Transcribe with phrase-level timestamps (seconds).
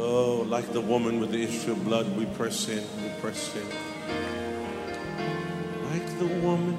[0.00, 3.66] Oh, like the woman with the issue of blood, we press in, we press in.
[5.90, 6.78] Like the woman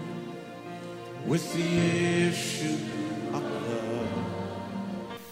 [1.28, 2.78] with the issue
[3.34, 4.08] of blood.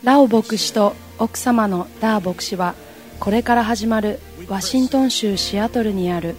[0.04, 2.76] ラオ牧師と奥様のダー牧師は
[3.22, 4.20] これから始まる
[4.50, 6.36] ワシントン州シアトルにある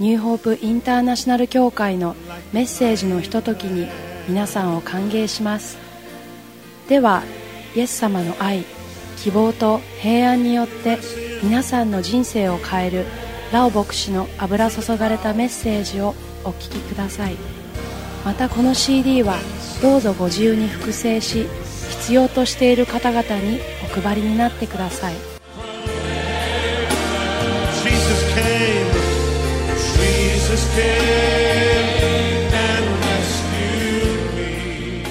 [0.00, 2.14] ニューホープインターナショナル協会の
[2.52, 3.88] メッセージのひとときに
[4.28, 5.78] 皆さんを歓迎します
[6.88, 7.22] では
[7.74, 8.64] イエス様の愛
[9.20, 10.98] 希望と平安によって
[11.42, 13.04] 皆さんの人生を変える
[13.52, 17.36] ラオ牧師の油注がれたメッセージをお聞きください
[18.24, 19.36] またこの CD は
[19.82, 21.46] どうぞご自由に複製し
[22.00, 25.14] 必要としている方々にお配りになってください
[27.84, 28.90] Jesus came,
[29.98, 30.80] Jesus came
[32.54, 35.04] and rescued me.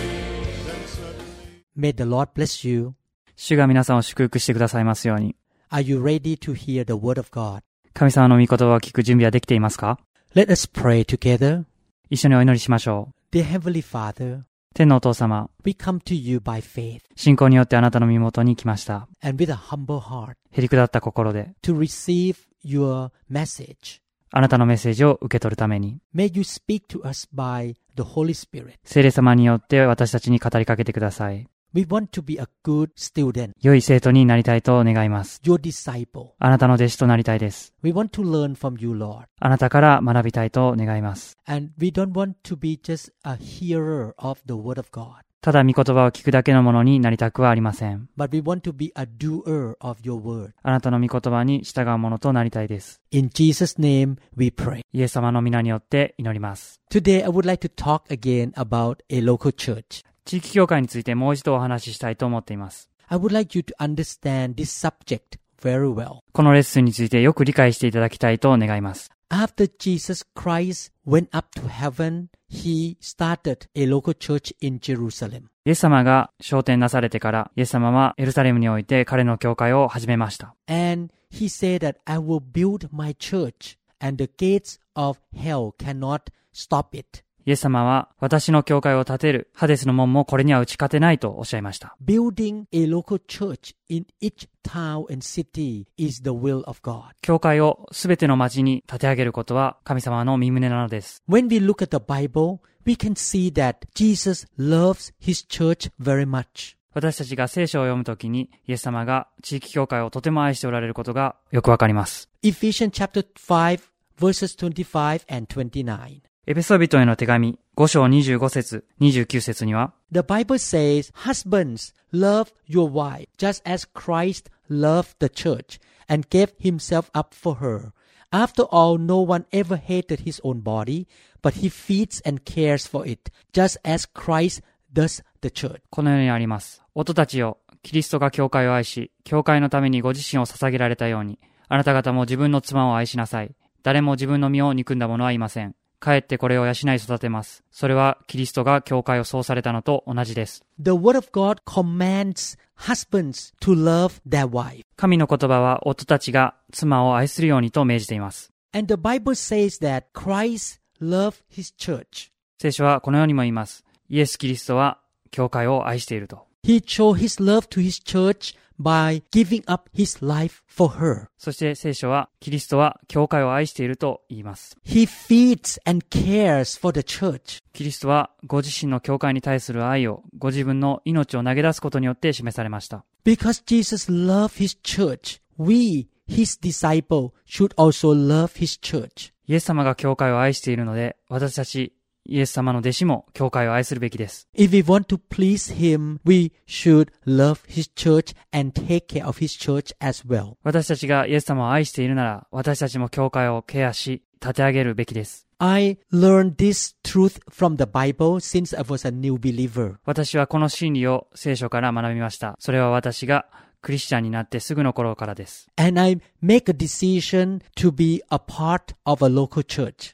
[1.75, 2.98] May the Lord bless you.
[3.41, 5.33] 主が皆さんを祝福してくださいますように。
[5.71, 7.61] Are you ready to hear the word of God?
[7.93, 9.97] 神様の御言葉を聞く準備はできていますか
[10.35, 11.63] Let us pray together.
[12.09, 13.35] 一緒にお祈りしましょう。
[13.37, 14.41] Dear Heavenly Father,
[14.75, 19.07] 天のお父様、we come to you by faith 信仰によってあなたの身元に来ました。
[19.23, 22.35] and with a humble heart へりくだった心で、to receive
[22.65, 24.01] your message.
[24.31, 28.73] あなたのメッセージを受け取るために、May you speak to us by the Holy Spirit.
[28.83, 31.47] 聖霊様によって私たちに語りかけてください。
[31.71, 35.39] We want to be a good student, 良い生徒になりたいと願います。
[35.43, 36.29] your disciple.
[36.39, 37.75] あなたの弟子となりたいです。
[37.83, 39.25] We want to learn from you, Lord.
[39.39, 41.37] あなたから学びたいと願います。
[41.45, 48.09] And we don't want to be just a hearer of the word of God, ただ御言葉を聞くだけのものになりたくはありません。
[48.17, 50.53] but we want to be a doer of your word.
[50.63, 52.99] あなたの御言葉に従うものとなりたいです。
[53.11, 54.81] In Jesus' name we pray.
[54.91, 56.81] イエス様の皆によって祈ります。
[56.89, 60.03] Today I would like to talk again about a local church.
[60.25, 62.89] 地域協会についてもう一度お話ししたいと思っています。
[63.07, 66.19] I would like you to understand this subject very well.
[66.31, 69.11] このレッスンについてよく理解していただきたいと願います。
[69.31, 75.45] After Jesus Christ went up to heaven, he started a local church in Jerusalem.
[75.65, 80.55] イエス様が昇天なされてから、イエス様はエルサレムにおいて彼の教会を始めました。
[80.67, 86.97] And he said that I will build my church and the gates of hell cannot stop
[86.97, 87.23] it.
[87.45, 91.95] イエス様は私の教会を建てるハデスの門もこれには打ち勝てないとおっしゃいました。
[92.03, 97.03] Building a local church in each town and city is the will of God.
[97.21, 101.23] 教会をすべての町に建て上げることは神様の身旨なのです。
[101.29, 106.77] When we look at the Bible, we can see that Jesus loves his church very much.
[106.93, 112.29] 私たちが聖書を読むときにイエス様が地域教会をとても愛しておられることがよくわかります。
[112.43, 113.79] Ephesians chapter 5
[114.19, 116.28] verses 25 and 29.
[116.51, 126.27] エペソビトへの手紙5章25節29節には The Bible says, Husbands, love your wife, just as Christ loved the church and
[126.31, 127.91] gave himself up for her.
[128.31, 131.05] After all, no one ever hated his own body,
[131.43, 135.81] but he feeds and cares for it, just as Christ does the church.
[135.91, 136.81] このようにあります。
[136.95, 141.37] 夫たちよ、キリストが教会を愛し、教会のためにご自身を捧げられたように、
[141.67, 143.53] あなた方も自分の妻を愛しなさい。
[143.83, 145.75] 誰も自分の身を憎んだ者はいません。
[145.99, 147.63] かえってこれを養い育てます。
[147.71, 150.63] それはキリストが教会をそうされたのと同じです。
[150.79, 154.83] The Word of God commands husbands to love their wife.
[154.95, 158.51] 神の言葉は夫たちが妻を愛するようにと命じています。
[158.73, 162.31] And the Bible says that Christ loved his church.
[162.59, 163.83] 聖書はこのようにも言います。
[164.09, 164.99] イエス・キリストは
[165.31, 166.48] 教会を愛していると。
[166.62, 171.26] He showed his love to his church by giving up his life for her.
[171.38, 174.76] そして聖書はキリストは教会を愛していると言います。
[174.84, 177.62] He feeds and cares for the church.
[177.72, 183.04] キリストはご自身の教会に対する愛をご自分の命を投げ出すことによって示されました。
[183.24, 189.32] Because Jesus loved his church, we, his disciple, should also love his church.
[189.46, 191.92] イエス様が教会を愛しているので、私たち
[192.26, 194.48] イエス様の弟子も教会を愛するべきです。
[194.54, 199.38] If we want to please him, we should love his church and take care of
[199.38, 200.54] his church as well.
[200.62, 205.46] 私たちがイエス様を愛しているなら、私たちも教会をケアし、立て上げるべきです。
[205.58, 209.96] I learned this truth from the Bible since I was a new believer.
[210.04, 212.56] 私はこの真理を聖書から学びました。
[212.58, 213.46] それは私が
[213.81, 215.67] クリスチャンになってすぐの頃からです。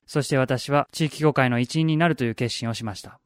[0.05, 3.19] そして私は地域教会の一員になるという決心をしました。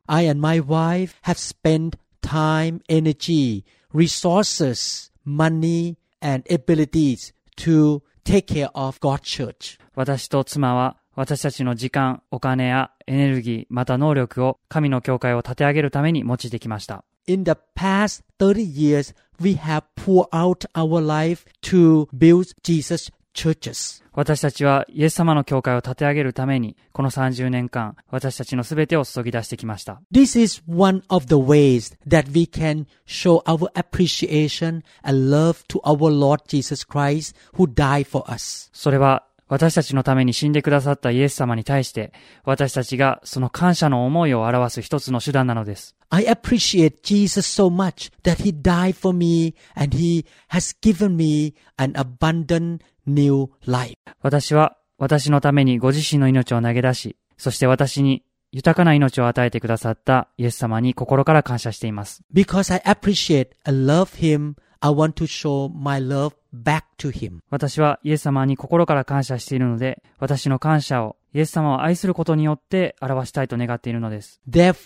[9.95, 17.03] 私と妻は私たちの時間、お金やエネルギー、また能力を神の教会を立て上げるために用いてきました。
[17.28, 24.02] in the past 30 years, we have poured out our life to build Jesus churches.
[24.12, 30.00] 私たちはイエス様の教会を立て上げるために、この30年間、私たちのすべてを注ぎ出してきました。
[30.12, 35.81] This is one of the ways that we can show our appreciation and love to
[35.84, 38.70] our Lord Jesus Christ who died for us.
[38.72, 42.13] それは、 私たちのために死んでくださったイエス様に対して、
[42.46, 45.96] 私たちがその感謝の思いを表す一つの手段なのです。
[46.10, 51.94] I appreciate Jesus so much that he died for me and he has given me an
[51.94, 53.96] abundant new life.
[54.22, 62.22] 私は、私のためにご自身の命を投げ出し、そして私に豊かな命を与えてくださったイエス様に心から感謝しています。
[62.34, 67.39] Because I appreciate and love him, I want to show my love back to him.
[67.49, 74.39] 私はイエス様に心から感謝しているので、私の感謝をイエス様を愛することによって表したいと願っているのです。
[74.47, 74.85] です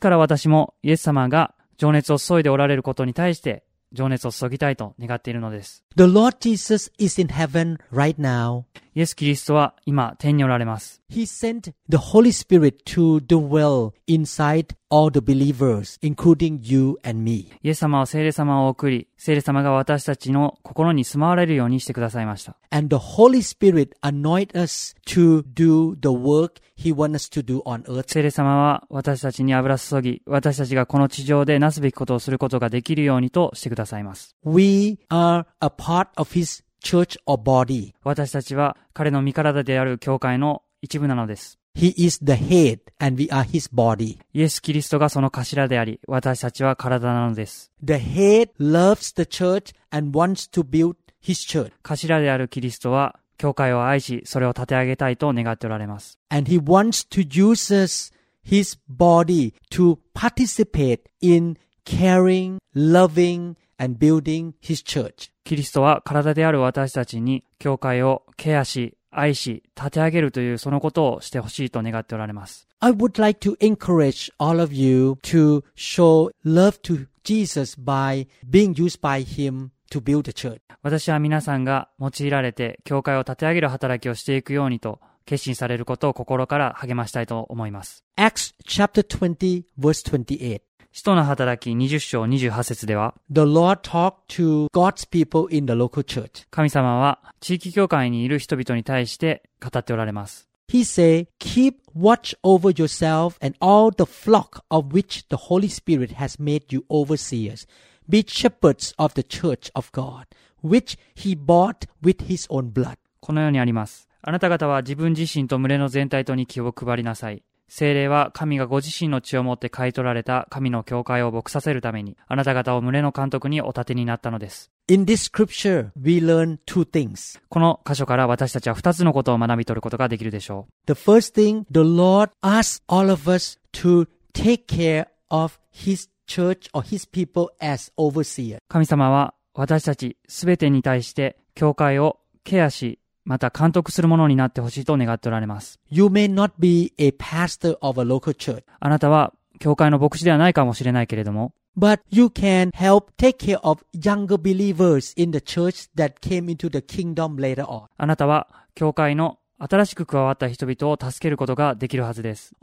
[0.00, 5.84] から私もイエス様が情熱を注いでおられることに対して、情熱を注ぎたいと願っているのです。
[5.96, 8.64] The Lord Jesus is in heaven right now.
[8.96, 11.02] イエス・キリストは今天におられます。
[11.10, 17.52] He sent the Holy Spirit to dwell inside all the believers, including you and me.
[17.62, 22.56] イエス様は聖霊様を送り、聖霊様が私たちの心に住まわれるようにしてくださいました。
[22.70, 27.82] And the Holy Spirit anoint us to do the work He wants us to do on
[27.84, 28.04] earth.
[28.08, 34.34] 聖霊様は私たちに油注ぎ、私たちがこの地上でなすべきことをすることができるようにとしてくださいます。
[34.42, 37.93] We are a part of His church or body.
[38.03, 41.57] 私たちは彼の身体である教会の一部なのです。
[41.73, 44.17] He is the head and we are His body.
[44.33, 47.71] イエス・キリストがその頭であり、私たちは体なのです。
[47.81, 51.71] The head loves the church and wants to build His church.
[51.81, 56.19] 頭であるキリストは、教会を愛し、それを立て上げたいと願っておられます。
[56.29, 58.11] And He wants to use us,
[58.45, 65.30] His body, to participate in caring, loving, and building His church.
[65.44, 72.68] キリストは体である私たちに、教会をケアし、愛し、立て上げるというそのことをしてほしいと願っておられます。
[72.80, 79.00] I would like to encourage all of you to show love to Jesus by being used
[79.00, 80.60] by Him to build the church.
[80.82, 88.04] 私は皆さんが用いられて、教会を立て上げる働きをしていくようにと、決心されることを心から励ましたいと思います。
[88.16, 90.65] Acts chapter 20 verse 28.
[90.96, 96.46] 使徒の働き20章28節では、The Lord talked to God's people in the local church.
[96.50, 100.48] 神様は地域教会にいる人々に対して語っておられます。
[100.70, 106.42] He said, Keep watch over yourself and all the flock of which the Holy Spirit has
[106.42, 107.68] made you overseers.
[108.08, 110.24] Be shepherds of the church of God,
[110.64, 112.96] which he bought with his own blood.
[113.20, 114.08] このようにあります。
[114.22, 117.42] あなた方は自分自身と群れの全体とに気を配りなさい。
[117.68, 124.70] 精霊は神がご自身の血をもって買い取られた神の教会を牧させるために、あなた方を群れの監督にお立てになったのです。
[124.88, 127.40] In this scripture, we learn two things.
[127.48, 130.94] この箇所から私たちは二つのことを学び取ることができるでしょう。
[130.94, 136.86] The first thing, the Lord asks all of us to take care of his church or
[136.86, 138.58] his people as overseers.
[138.68, 145.80] 神様は私たちすべてに対して教会をケアし、また監督するものになってほしいと願っておられます。
[145.90, 153.58] You may not be a pastor of a local church, あなたは教会の牧師ではないかもしれないけれども、but you can help take care
[153.62, 157.86] of younger believers in the church that came into the kingdom later on.
[157.96, 162.54] あなたは教会の新しく加わった人々を助けることができるはずです。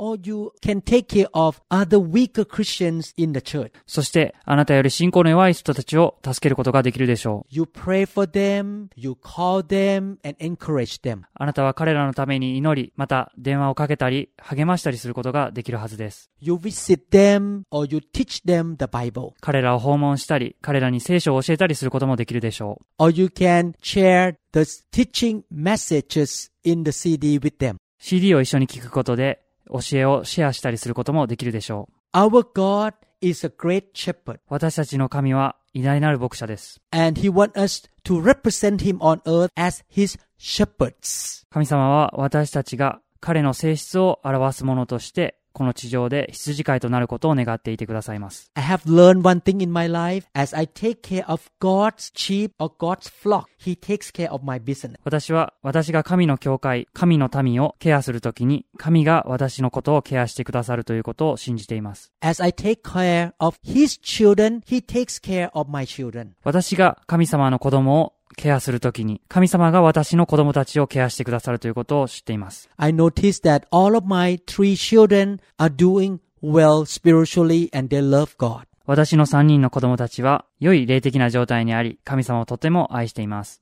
[3.87, 7.53] そして、あなたより信仰の弱い人たちを助けることができるでしょう。
[11.33, 16.29] あなたは彼らのために祈り、また電話をかけたり、励ましたりすることができるはずです。
[19.41, 22.85] 彼らを訪問したり、彼らに聖書を教えたりすることもできるでしょう。
[24.53, 27.77] The teaching messages in the CD with them.
[27.99, 32.17] CD を一緒に聞くことで、教えをシェアしたりすることもできるでしょう。
[32.17, 36.79] Our God is a great shepherd 私たちの神は偉大なる牧者です。
[36.91, 41.47] and he wants us to represent him on earth as his shepherds.
[41.49, 48.51] 神様は私たちが彼の性質を表すものとして、この地上で羊飼いとなることを願っていてくださいます。
[48.55, 52.71] I have learned one thing in my life as I take care of God's sheep or
[52.77, 53.45] God's flock.
[53.63, 54.95] He takes care of my business.
[55.03, 62.11] 私は、私が神の教会、神の民をケアするときに、神が私のことをケアしてくださるということを信じています。
[62.21, 66.31] As I take care of his children, he takes care of my children.
[66.43, 72.69] 私が神様の子供をケアするときに、神様が私の子供たちをケアしてくださるということを知っています。
[72.77, 78.65] I noticed that all of my three children are doing well spiritually and they love God.
[78.85, 83.61] 私の三人の子供たちは良い霊的な状態にあり、神様をとても愛しています。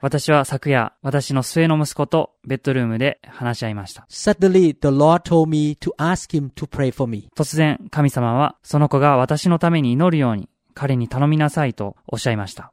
[0.00, 4.06] 私は昨夜、私の末の息子とベッドルームで話し合いました。
[7.36, 12.72] 突然、神様はその子が私のために祈るように彼に頼みなさいとおっしゃいました。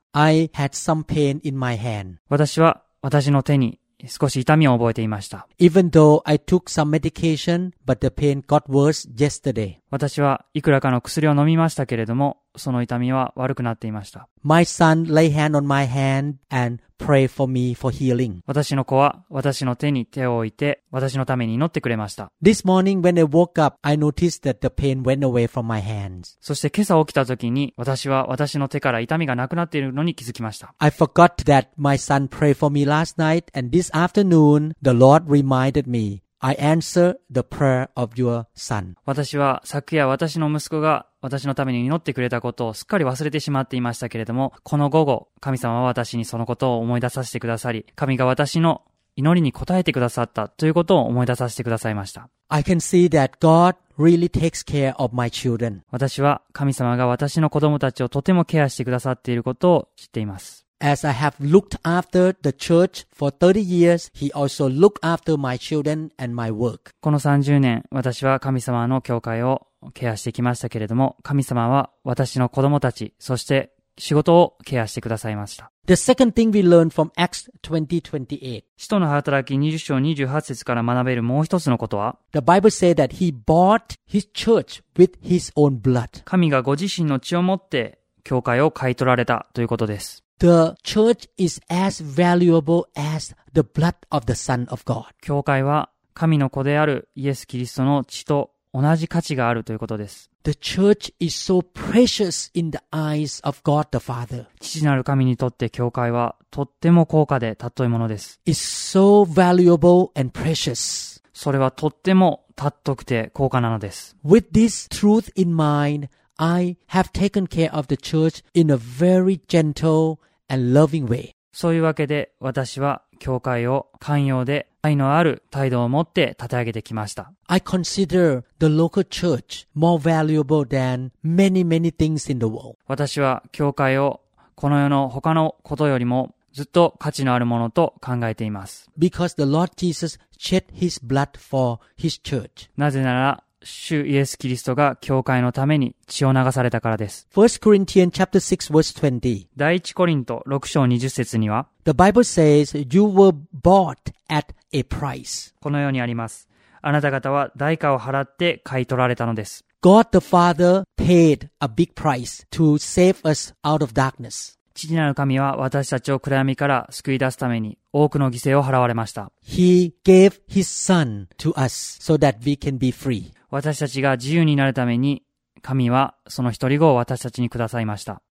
[2.28, 5.48] 私は私の手に少し痛みを覚えていました。
[5.60, 9.78] Even though I took some medication, but the pain got worse yesterday.
[9.90, 14.28] 私はいくらかの薬を飲みましたけれども、その痛みは悪くなっていました。
[14.44, 18.42] My son lay hand on my hand and pray for me for healing.
[18.46, 22.32] 私の子は私の手に手を置いて、私のために祈ってくれました。
[22.44, 26.38] This morning when I woke up, I noticed that the pain went away from my hands.
[26.40, 30.76] そして今朝起きた時に、私は私の手から痛みがなくなっているのに気づきました。
[30.78, 35.88] I forgot that my son prayed for me last night and this afternoon the Lord reminded
[35.88, 38.96] me, I answer the prayer of your son.
[39.06, 48.82] 私は昨夜私の息子が私のために祈ってくれたことをすっかり忘れてしまっていましたけれども、この午後、神様は私にそのことを思い出させてくださり、神が私の
[49.16, 52.28] 祈りに応えてくださったということを思い出させてくださいました。
[52.50, 55.82] I can see that God really takes care of my children.
[55.92, 60.66] 私は神様が私の子供たちをとてもケアしてくださっていることを知っています。
[60.84, 66.10] As I have looked after the church for 30 years, He also looked after my children
[66.18, 66.96] and my work.
[67.02, 75.72] この30年、私は神様の教会をケアしてきましたけれども、神様は私の子供たち、そして仕事をケアしてくださいました。
[75.86, 78.64] The second thing we learn from Acts 20:28.
[78.76, 86.24] 使徒の働き20章28節から学べるもう一つのことは、The Bible says that he bought his church with his own blood.
[86.26, 90.24] 神がご自身の血をもって教会を買い取られたということです。
[90.42, 95.04] The church is as valuable as the blood of the Son of God.
[95.22, 100.32] 教会は神の子であるイエス・キリストの血と同じ価値があるということです。
[100.44, 104.48] The church is so precious in the eyes of God the Father.
[104.60, 108.42] 父なる神にとって教会はとっても高価で尊いものです。
[108.48, 111.22] It's so valuable and precious.
[111.34, 114.18] それはとっても尊くて高価なのです。
[114.26, 120.18] With this truth in mind, I have taken care of the church in a very gentle
[120.52, 121.32] and loving way.
[121.54, 127.32] そういうわけで私は教会を寛容で愛のある態度を持って立て上げてきました。
[127.48, 132.76] I consider the local church more valuable than many, many things in the world.
[132.88, 134.22] 私は教会を
[134.56, 138.90] この世の他のことよりもずっと価値のあるものと考えています。
[138.98, 142.70] Because the Lord Jesus shed his blood for his church.
[142.76, 147.28] なぜなら、主イエス・キリストが教会のために血を流されたからです。
[147.34, 149.48] 1 Corinthians chapter 6 verse 20.
[149.56, 153.96] 第一コリント6章20節には、The Bible says you were bought
[154.30, 155.54] at a price.
[155.62, 156.48] このようにあります。
[156.82, 159.66] あなた方は代価を払って買い取られたのです。
[159.82, 164.58] God the Father paid a big price to save us out of darkness.
[164.74, 169.32] 父なる神は私たちを暗闇から救い出すために多くの犠牲を払われました。
[169.46, 173.32] He gave his son to us so that we can be free.
[173.52, 175.24] 私たちが自由になるために、
[175.62, 178.22] 神はその一人子を私たちにくださいました。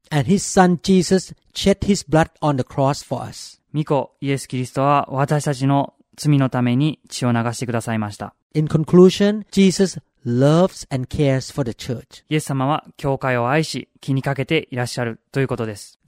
[3.73, 8.35] ミコ、イエス・キリストは私たちの罪のために血を流してくださいました。
[12.29, 15.99] イエス様は教会を愛し、気にかけていらっしゃるということです。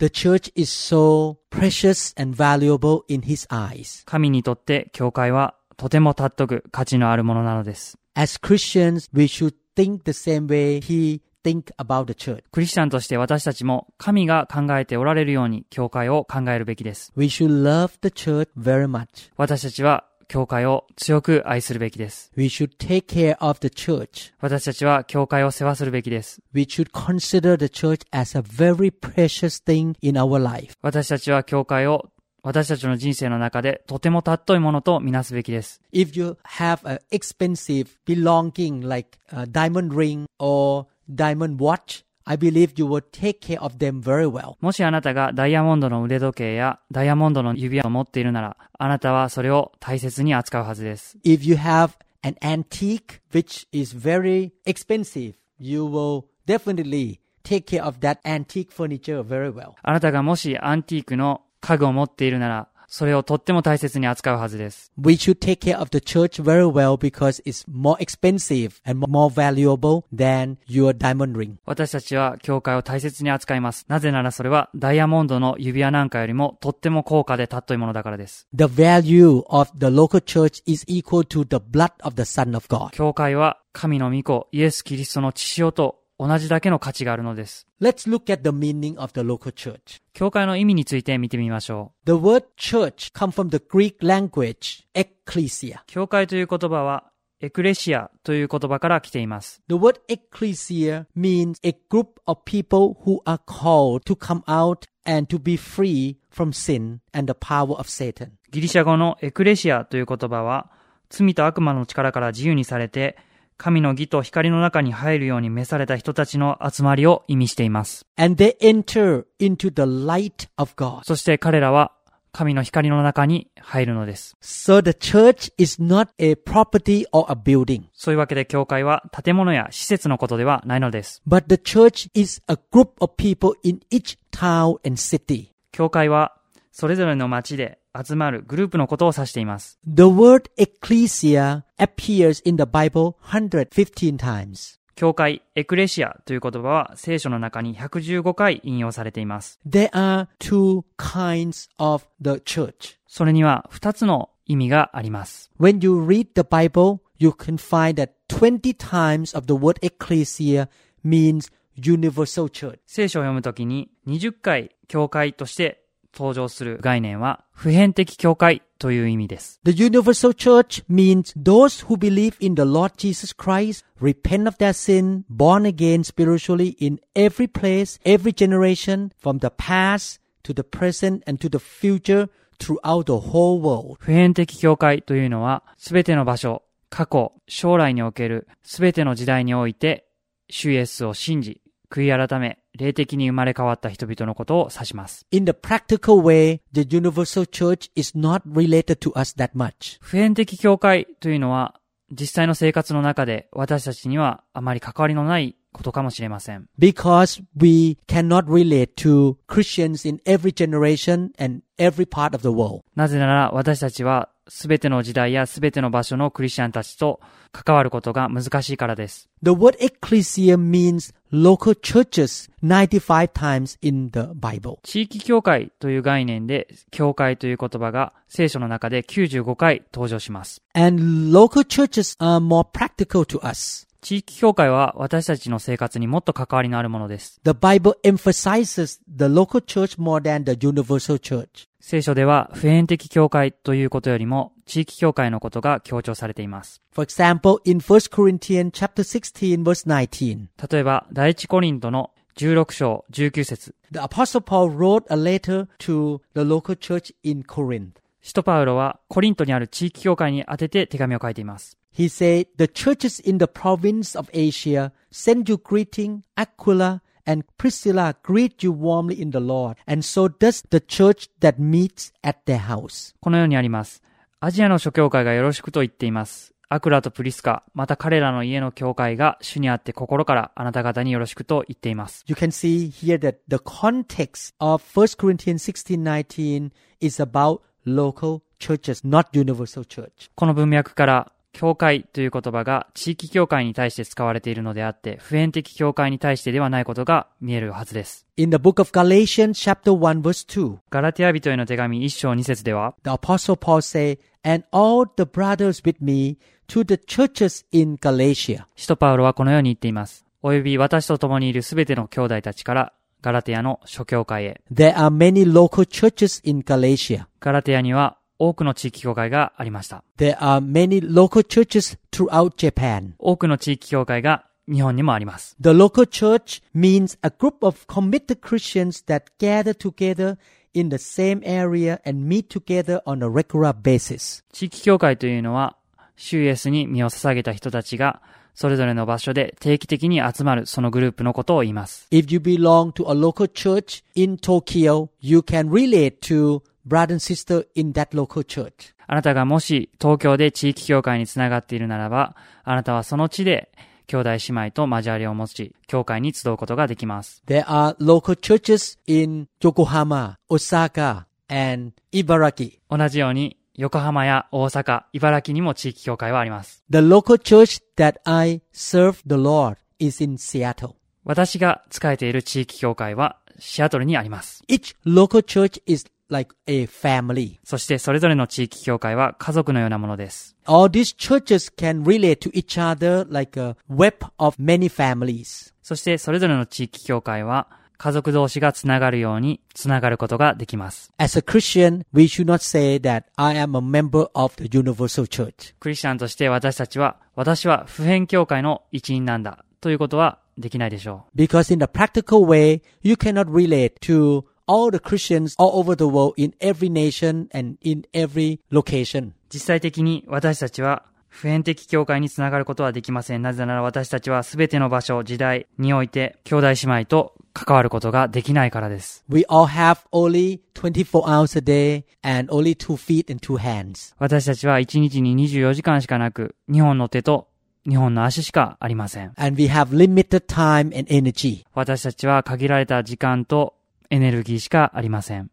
[4.07, 7.99] 神にとって教会はとても尊く価値のあるものなのです。
[8.16, 12.44] As Christians, we should think the same way he think about the church.
[12.52, 17.14] クリスチャンとして私たちも神が考えておられるように教会を考えるべきです。
[17.16, 19.32] We should love the church very much.
[19.38, 22.32] 私たちは教会を強く愛するべきです。
[22.36, 24.34] We should take care of the church.
[24.42, 26.42] 私たちは教会を世話するべきです。
[26.54, 30.76] We should consider the church as a very precious thing in our life.
[30.82, 32.10] 私たちは教会を
[32.45, 35.81] 私たちの人生の中でとても尊いものとみなすべきです。
[35.93, 42.87] If you have an expensive belonging like a diamond ring or diamond watch, I believe you
[42.87, 44.55] will take care of them very well.
[44.61, 51.19] もしあなたがダイヤモンドの腕時計やダイヤモンドの指輪を持っているなら、あなたはそれを大切に扱うはずです。
[51.25, 51.91] If you have
[52.23, 59.23] an antique which is very expensive, you will definitely take care of that antique furniture
[59.23, 59.75] very well.
[59.83, 64.93] あなたがもしアンティークの家具を持っているなら、それをとっても大切に扱うはずです。
[64.99, 70.05] We should take care of the church very well because it's more expensive and more valuable
[70.15, 71.55] than your diamond ring.
[71.65, 73.87] 私たちは教会を大切に扱います。
[73.89, 78.47] なぜならそれはダイヤモンドの指輪なんかよりもとっても高価で尊いものだからです。
[78.53, 82.91] The value of the local church is equal to the blood of the Son of God.
[82.91, 87.67] 教会は神の御子、イエス・キリストの血潮と同じだけの価値があるのです。
[87.81, 90.01] Let's look at the meaning of the local church.
[90.13, 95.81] 教会の意味について見てみましょ The word church comes from the Greek language ecclesia.
[95.81, 95.83] う。
[95.89, 97.11] 教会という言葉は
[97.41, 99.63] エクレシアという言葉から来ています。
[99.69, 105.43] The word ecclesia means a group of people who are called to come out and to
[105.43, 108.31] be free from sin and the power of Satan.
[108.53, 110.71] ギリシャ語のエクレシアという言葉は
[111.11, 113.17] 罪と悪魔の力から自由にされて
[113.63, 118.05] 神の義と光の中に入るように召された人たちの集まりを意味しています。
[118.17, 121.03] And they enter into the light of God.
[121.05, 121.93] そして彼らは
[122.33, 124.37] 神の光の中に入るのです。
[124.43, 131.23] So the church is not a property or a building, そういうわけで教会は建物や施設のことではないのです。
[131.25, 135.53] but the church is a group of people in each town and city.
[135.71, 136.35] 教会は
[136.73, 139.79] それぞれの町で集まるグループのことを指しています。
[139.87, 144.79] The word ecclesia appears in the Bible 115 times.
[144.95, 149.59] 教会、エクレシアという言葉は聖書の中に115回引用されています。
[149.69, 152.97] There are two kinds of the church.
[153.07, 155.51] それには2つの意味があります。
[155.59, 160.69] When you read the Bible, you can find that 20 times of the word ecclesia
[161.05, 162.79] means universal church.
[162.87, 165.82] 聖書を読むときに20回教会として
[166.17, 169.61] 登場する概念は普遍的教会という意味です。
[169.65, 175.23] The universal church means those who believe in the Lord Jesus Christ, repent of their sin,
[175.31, 181.41] born again spiritually in every place, every generation, from the past to the present and
[181.41, 182.29] to the future
[182.59, 183.97] throughout the whole world.
[184.01, 190.07] 普遍的教会というのはすべての場所、過去、将来におけるすべての時代において
[190.51, 195.27] 主イエスを信じ、悔い改め、霊的に生まれ変わった人々のことを指します。
[195.31, 199.99] In the practical way, the universal church is not related to us that much.
[200.01, 206.69] 普遍的教会というのは実際の生活の中で私たちにはあまり関わりのないことかもしれません。
[206.79, 212.83] Because we cannot relate to Christians in every generation and every part of the world.
[212.95, 217.21] なぜなら私たちはすべての時代やすべての場所のクリスチャンたちと
[217.53, 219.29] 関わることが難しいからです。
[219.43, 224.79] The word ecclesia means local churches 95 times in the Bible.
[224.83, 230.63] 地域教会という概念で教会という言葉が聖書の中で95回登場します。
[230.75, 233.87] And local churches are more practical to us.
[234.03, 237.41] 地域教会は私たちの生活にもっと関わりのあるものです。
[237.45, 241.69] The Bible emphasizes the local church more than the universal church.
[241.79, 246.83] 聖書では普遍的教会ということよりも地域教会のことが強調されています。
[246.93, 255.69] For example, in 1 Corinthians chapter 16 verse 19, 例えば、第一コリントの16章19節 the apostle Paul wrote a letter
[255.79, 257.93] to the local church in Corinth.
[258.21, 261.79] 使徒パウロはコリントにある地域教会に宛てて手紙を書いています。
[261.92, 266.24] He said, The churches in the province of Asia send you greeting.
[266.36, 271.60] Aquila and Priscilla greet you warmly in the Lord, and so does the church that
[271.60, 273.16] meets at their house.
[273.20, 274.02] このようにあります。
[274.40, 276.54] アジアの諸教会がよろしくと言っています。
[276.70, 282.24] アクラとプリスカ、また彼らの家の教会が主にあって心からあなた方によろしくと言っています。
[282.28, 289.08] You can see here that the context of 1 Corinthians 16:19 is about local churches,
[289.08, 290.30] not universal church.
[290.36, 298.27] この文脈から、 教会という言葉が地域教会に対して使われているのであって、普遍的教会に対してではないことが見えるはずです。
[298.37, 305.25] In the book of Galatians chapter 1 verse 2, ガラティア人への手紙1章2節では、the apostle Paul say, "And all the
[305.25, 306.39] brothers with me
[306.69, 310.25] to the churches in Galatia." 使徒パウロはこのように言っています。
[310.43, 314.61] および私と共にいるすべての兄弟たちから、ガラテアの諸教会へ。
[314.73, 317.27] There are many local churches in Galatia.
[317.39, 320.03] ガラテアには多くの地域教会がありました。
[320.19, 323.13] There are many local churches throughout Japan.
[323.19, 325.57] 多くの地域教会が日本にもあります。
[325.61, 330.39] The local church means a group of committed Christians that gather together
[330.75, 334.43] in the same area and meet together on a regular basis.
[334.53, 335.77] 地域教会というのは、
[336.17, 338.23] 主イエスに身を捧げた人たちが、
[338.55, 342.09] それぞれの場所で定期的に集まるそのグループのことを言います。
[342.11, 347.67] If you belong to a local church in Tokyo, you can relate to brother and sister
[347.75, 348.95] in that local church.
[349.07, 353.71] あなたがもし東京で地域教会につながっているならば、あなたはその地で
[354.07, 357.43] 兄弟姉妹と交わりを持ち、教会に集うことができます。
[357.47, 362.79] There are local churches in Yokohama, Osaka, and Ibaraki.
[362.91, 366.85] 同じように、横浜や大阪、茨城にも地域教会はあります。
[366.91, 370.95] The local church that I serve the Lord is in Seattle.
[371.25, 374.63] 私が仕えている地域教会はシアトルにあります。
[374.69, 377.59] Each local church is like a family.
[377.63, 380.57] そしてそれぞれの地域教会は家族のようなものです。
[380.65, 385.73] All these churches can relate to each other like a web of many families.
[385.83, 387.69] そしてそれぞれの地域教会は
[387.99, 391.13] 家族同士がつながるようにつながることができます。
[391.19, 395.75] As a Christian, we should not say that I am a member of the universal church.
[395.79, 405.95] クリスチャンとして私たちは、私は普遍教会の一員なんだということはできないでしょ Because in the practical way, you cannot relate to all the Christians all over
[405.95, 409.29] the world in every nation and in every location.
[409.29, 409.33] う。
[409.53, 413.43] 実際的に私たちは普遍的教会につながることはできません。
[413.43, 419.25] なぜなら私たちは全ての場所、時代において兄弟姉妹と関わることができないからです。
[419.29, 424.15] We all have only 24 hours a day and only two feet and two hands.
[424.19, 427.49] 私たちは1日に24時間しかなく、2本の手と
[427.87, 429.33] 2本の足しかありません。
[429.37, 431.65] And we have limited time and energy.
[431.75, 433.75] 私たちは限られた時間と
[434.13, 435.51] エネルギーしかありません。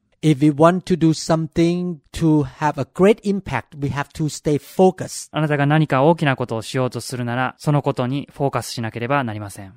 [5.31, 9.75] あなたが何か大きなことをしようとするなら、そのことにフォーカスしなければなりません。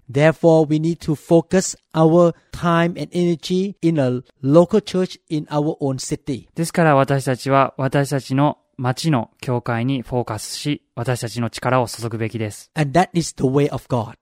[6.56, 12.72] ですから私たちは私たちの町の教会にフォーカスし、私たちの力を注ぐべきです。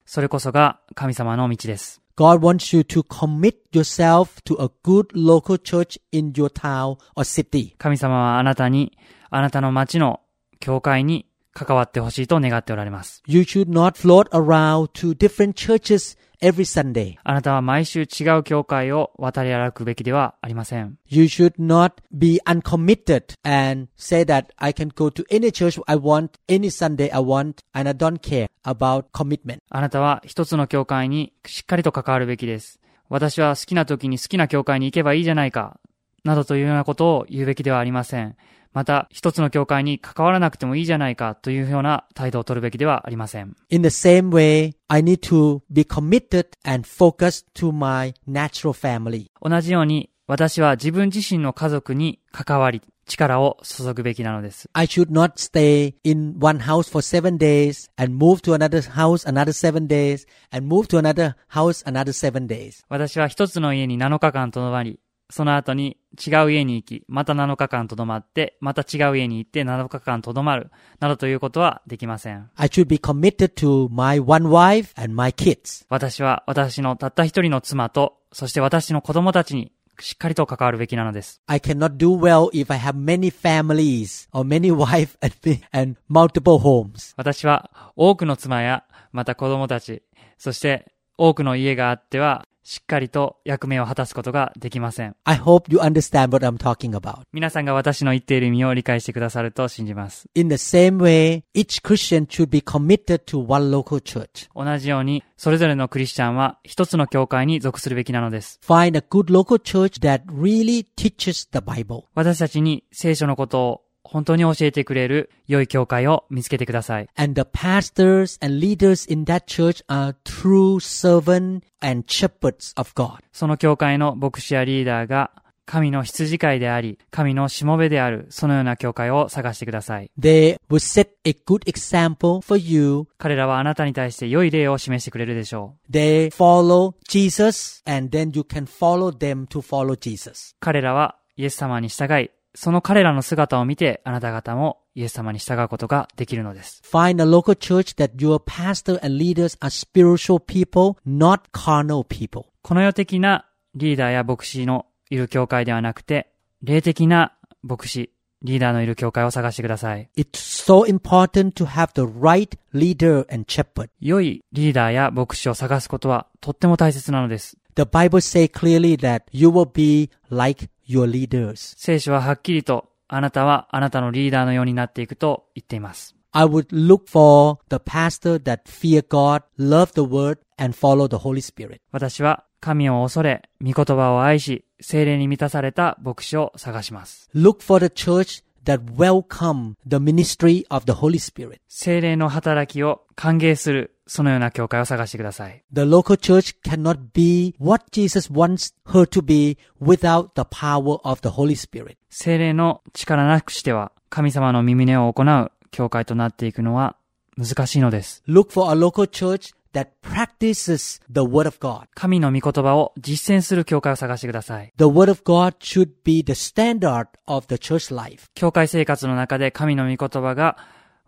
[0.05, 2.01] それこそが神様の道です。
[2.16, 7.74] God wants you to commit yourself to a good local church in your town or city.
[7.76, 8.96] 神様はあなたに、
[9.28, 10.20] あなたの町の
[10.58, 13.22] 教会に関わってほしいと願っておられます。
[13.26, 17.17] You should not float around to different churches every Sunday.
[17.23, 20.97] あなたは毎週違う教会を渡り歩くべきではありません。
[21.07, 26.31] You should not be uncommitted and say that I can go to any church I want,
[26.47, 29.59] any Sunday I want, and I don't care about commitment.
[29.69, 32.79] あなたは一つの教会にしっかりと関わるべきです。
[33.09, 35.79] 私は好きな時に好きな教会に行けばいいじゃないか、
[36.23, 38.35] などというようなことを言うべきではありません。
[38.73, 43.55] また、一つの教会に関わらなくてもいいじゃないかというような態度を取るべきではありません。
[43.69, 49.27] In the same way, I need to be committed and focused to my natural family.
[49.41, 54.69] 同じように、私は自分自身の家族に関わり、力を注ぐべきなのです。
[54.73, 59.51] I should not stay in one house for seven days and move to another house another
[59.51, 62.85] seven days and move to another house another seven days.
[62.87, 64.99] 私は一つの家に7日間とどまり、
[65.31, 72.49] その後に違う家に行き、また7日間とどまって、また違う家に行って7日間とどまる、などということはできません。
[72.55, 75.85] I should be committed to my one wife and my kids.
[75.89, 81.41] 私は私のたった一人の妻と、そして私の子供たちにしっかりと関わるべきなのです。
[81.47, 87.13] I cannot do well if I have many families or many wives and, and multiple homes.
[87.15, 90.03] 私は多くの妻や、また子供たち、
[90.37, 95.15] そして多くの家があっては、しっかりと役目を果たすことができません。
[95.23, 97.23] I hope you understand what I'm talking about.
[97.33, 100.29] 皆さんが私の言っている意味を理解してくださると信じます。
[100.35, 104.49] In the same way, each Christian should be committed to one local church.
[104.55, 108.59] 同じように、それぞれのクリスチャンは一つの教会に属するべきなのです。
[108.63, 112.03] Find a good local church that really teaches the Bible.
[112.13, 117.09] 私たちに聖書のことを本当に教えてくれる良い教会を見つけてください。
[117.15, 123.19] And the pastors and leaders in that church are true servants and shepherds of God.
[123.31, 125.31] その教会の牧師やリーダーが
[125.65, 130.11] 神の羊飼いであり、神のしもべである、そのような教会を探してください。
[130.19, 133.05] They will set a good example for you.
[133.17, 135.91] 彼らはあなたに対して良い例を示してくれるでしょう。
[135.91, 140.55] They follow Jesus and then you can follow them to follow Jesus.
[140.59, 146.81] 彼らはイエス様に従い、その彼らの姿を見てあなた方もイエス様に従うことができるのです。
[146.83, 152.45] Find a local church that your pastor and leaders are spiritual people, not carnal people.
[152.61, 157.33] この世的なリーダーや牧師のいる教会ではなくて、霊的な
[157.63, 158.11] 牧師、
[158.43, 160.09] リーダーのいる教会を探してください。
[160.17, 163.89] It's so important to have the right leader and shepherd.
[163.99, 167.57] 良いリーダーや牧師を探すことはとっても大切なのです。
[167.75, 171.73] The Bible say clearly that you will be like your leaders.
[171.77, 176.15] 聖書ははっきりと、あなたはあなたのリーダーのようになっていくと言っています。
[176.33, 181.41] I would look for the pastor that fear God, love the word, and follow the Holy
[181.41, 181.79] Spirit.
[181.91, 187.29] 私は神を恐れ、御言葉を愛し、精霊に満たされた牧師を探します。
[187.35, 191.59] Look for the church that welcome the ministry of the Holy Spirit.
[191.67, 195.63] 精霊の働きを歓迎する、そのような教会を探してください。
[195.71, 201.29] The local church cannot be what Jesus wants her to be without the power of the
[201.29, 201.95] Holy Spirit.
[202.09, 206.97] 精霊の力なくしては、神様の耳音を行う教会となっていくのは
[207.37, 208.21] 難しいのです。
[208.27, 211.85] Look for a local church that practices the Word of God.
[211.95, 214.73] 神の御言葉を実践する教会を探してください。
[214.75, 218.25] The Word of God should be the standard of the church life.
[218.35, 220.57] 教会生活の中で神の御言葉が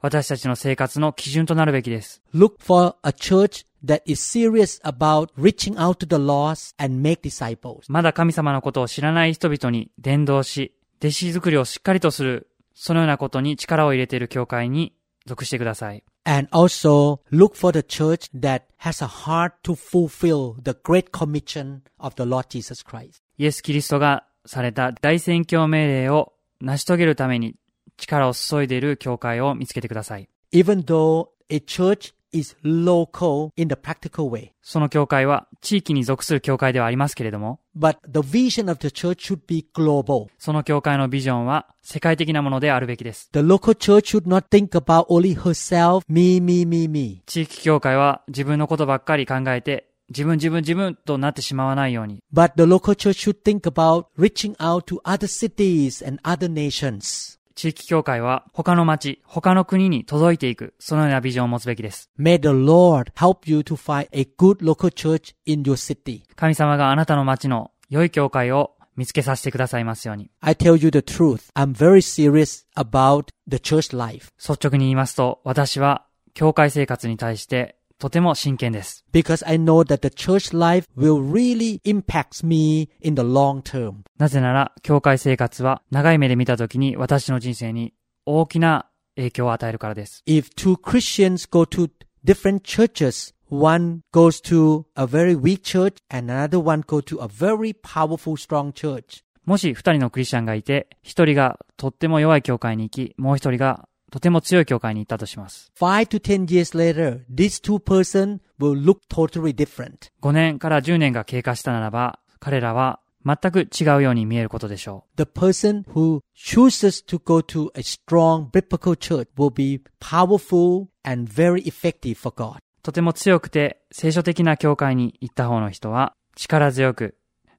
[0.03, 2.21] 私たちの生活の基準となるべきです。
[2.35, 7.85] Look for a church that is serious about reaching out to the lost and make disciples.
[7.87, 14.93] まだ神様のことを知らない人々に伝道し、弟子作りをしっかりとする、そのようなことに力を入れている教会に
[15.25, 16.03] 属してください。
[16.25, 22.15] And also look for the church that has a heart to fulfill the great commission of
[22.17, 23.21] the Lord Jesus Christ.
[23.37, 27.55] イエス・キリストがされた大宣教命令を成し遂げるために
[27.97, 30.29] 力を注いでいる教会を見つけてください。
[30.51, 39.33] Even though a church is local in the practical way, その教会は地域に属する教会ではありますけれども、but the vision of the church
[39.33, 40.27] should be global.
[40.37, 43.29] その教会のビジョンは世界的なものであるべきです。
[43.33, 47.21] The local church should not think about only herself, me, me, me, me.
[47.25, 57.39] 地域教会は自分のことばっかり考えて、自分自分自分となってしまわないように、But the local church should think about reaching out to other cities and other nations.
[57.55, 62.09] 地域教会は他の町、他の国に届いていく、そのようなビジョンを持つべきです。
[62.19, 66.23] May the Lord help you to find a good local church in your city.
[66.35, 70.29] 神様があなたの町の良い教会を見つけさせてくださいますように。
[70.41, 71.51] I tell you the truth.
[71.55, 79.05] I'm very serious about the church life 率直に言いますと、私は教会生活に対してとても真剣です。
[79.11, 84.03] because I know that the church life will really impact me in the long term.
[84.17, 87.93] なぜなら、教会生活は長い目で見たときに私の人生に
[88.25, 90.23] 大きな影響を与えるからです。
[90.27, 91.89] If two Christians go to
[92.25, 97.27] different churches, one goes to a very weak church and another one go to a
[97.27, 99.23] very powerful strong church.
[99.45, 105.71] もし二人のクリスチャンがいて、一人がとっても弱い教会に行き、もう一人がとても強い教会に行ったとします。
[105.75, 110.11] Five to ten years later, these two persons will look totally different.
[110.21, 120.89] 5年から10年が経過したならば、彼らは全く違うように見えることでしょ The person who chooses to go to a strong biblical church will be powerful
[121.03, 122.57] and very effective for God.
[122.57, 122.59] う。
[122.83, 127.17] とても強くて聖書的な教会に行った方の人は力強く、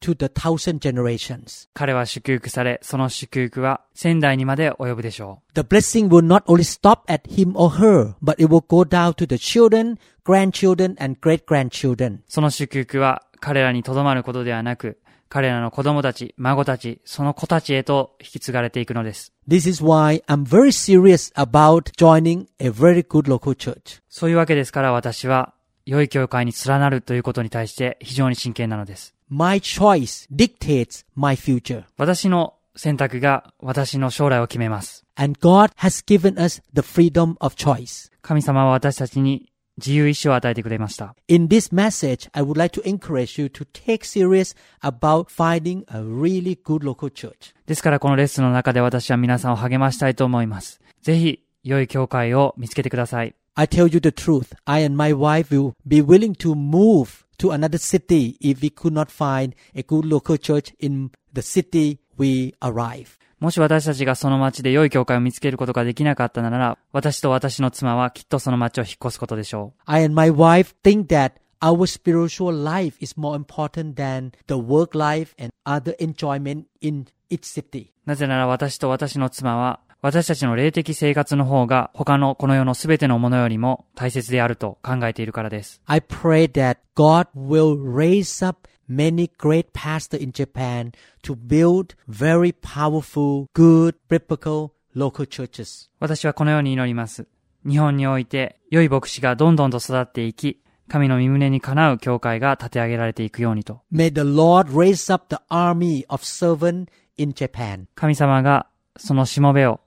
[0.00, 1.68] to the thousand generations.
[1.74, 5.54] 彼は祝福され、その祝福は仙台にまで及ぶでしょう。
[5.54, 9.26] The blessing will not only stop at him or her, but it will go down to
[9.26, 12.20] the children, grandchildren, and great grandchildren.
[12.28, 19.32] その祝福は彼らにとどまることではなく、彼らの子供たち、孫たち、その子たちへと引き継がれていくのです。
[19.48, 24.02] This is why I'm very serious about joining a very good local church.
[24.08, 25.54] そういうわけですから私は、
[25.86, 29.14] 良い教会に連なるということに対して非常に真剣なのです。
[29.32, 31.84] My choice dictates my future.
[31.96, 35.06] 私の選択が私の将来を決めます。
[35.14, 38.10] And God has given us the freedom of choice.
[38.22, 41.14] 神様は私たちに自由意志を与えてくれました。
[41.28, 46.58] In this message, I would like to encourage you to take serious about finding a really
[46.60, 47.54] good local church.
[47.66, 50.80] ですからこのレッスンの中で私は皆さんを励ましたいと思います。
[51.02, 53.36] ぜひ、良い教会を見つけてください。
[53.55, 57.77] I tell you the truth, I and my wife will be willing to move to another
[57.77, 63.17] city if we could not find a good local church in the city we arrive.
[63.39, 69.81] もし私たちがその町で良い教会を見つけることができなかったなら、私と私の妻はきっとその町を引っ越すことでしょう。
[69.85, 74.97] I and my wife think that our spiritual life is more important than the work
[74.97, 77.91] life and other enjoyment in each city.
[78.05, 85.82] なぜなら私と私の妻は、 私たちの霊的生活の方が他のこの世のすべてのものよりも大切であると考えているからです。
[85.84, 93.46] I pray that God will raise up many great pastors in Japan to build very powerful,
[93.54, 95.90] good, biblical local churches.
[96.00, 97.26] 私はこのように祈ります。
[97.68, 103.82] 日本において良い牧師がどんどんと育っていき、神の身胸にかなう教会が立て上げられていくようにと。
[103.92, 107.84] May the Lord raise up the army of servants in Japan.
[107.94, 109.80] 神様がそのしもべを、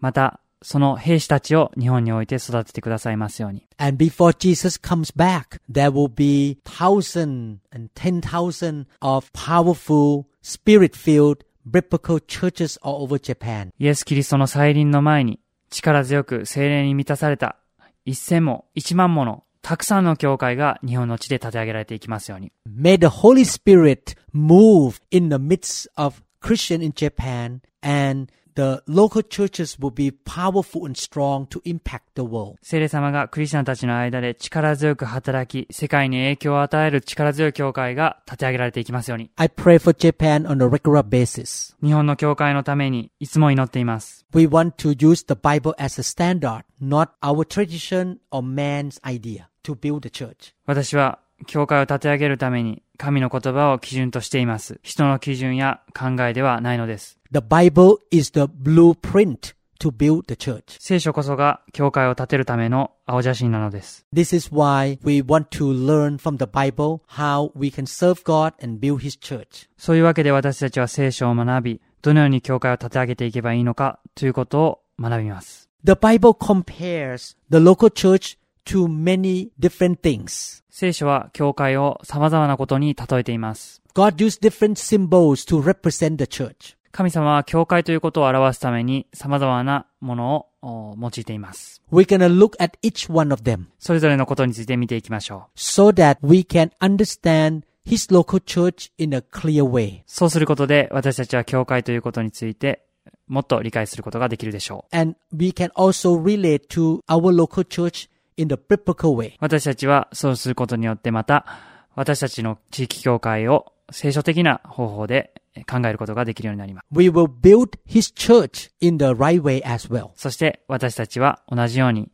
[0.00, 3.66] またその兵士たちを日本において育ててくださいますように。
[3.78, 12.20] And before Jesus comes back, there will be thousand and ten thousand of powerful, spirit-filled biblical
[12.20, 13.70] churches all over Japan.
[13.78, 17.56] イエス・キリストの再臨の前に力強く精霊に満たされた
[18.04, 22.52] 一千も一万ものたくさんの教会が日本の地で立て上げられていきますように。
[22.68, 29.77] May the Holy Spirit move in the midst of Christian in Japan and the local churches
[29.79, 32.57] will be powerful and strong to impact the world.
[32.61, 39.31] 聖霊様がクリスチャンたちの間で力強く働き、世界に影響を与える力強い教会が立て上げられていきますように。
[39.35, 41.75] I pray for Japan on a regular basis.
[41.83, 44.25] 日本の教会のためにいつも祈っています。
[44.33, 49.47] We want to use the Bible as a standard, not our tradition or man's idea
[49.63, 50.53] to build the church.
[50.65, 54.80] 私は 教会を立て上げるために神の言葉を基準としています。
[54.82, 57.18] 人の基準や考えではないのです。
[57.32, 60.76] The Bible is the blueprint to build the church.
[60.78, 64.06] 聖書こそが教会を建てるための青写真なのです。
[64.14, 68.80] This is why we want to learn from the Bible how we can serve God and
[68.80, 69.68] build His church.
[69.76, 75.68] そういうわけで私たちは聖書を学び、どのように教会を立て上げていけばいいのかということを学びます。
[75.84, 80.62] The Bible compares the local church to many different things.
[80.70, 83.82] 聖書は教会を様々なことに例えています。
[83.94, 86.76] God used different symbols to represent the church.
[86.92, 91.82] 神様は教会ということを表すために様々なものをお用いています。
[91.92, 95.58] We're to look at each one of them それぞれのことについて見ていきましょう。
[95.58, 100.02] so that we can understand His local church in a clear way.
[100.06, 102.82] そうすることで私たちは教会ということについて
[103.28, 104.96] もっと理解することができるでしょう。
[104.96, 109.34] And we can also relate to our local church in the biblical way.
[109.40, 111.46] 私たちはそうすることによってまた
[111.94, 115.32] 私たちの地域教会を聖書的な方法で
[115.70, 116.86] 考えることができるようになります。
[116.92, 120.10] We will build His church in the right way as well.
[120.16, 122.10] そして私たちは同じように